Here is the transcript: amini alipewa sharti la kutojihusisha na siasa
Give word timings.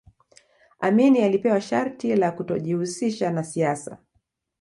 amini 0.79 1.21
alipewa 1.21 1.61
sharti 1.61 2.15
la 2.15 2.31
kutojihusisha 2.31 3.31
na 3.31 3.43
siasa 3.43 3.97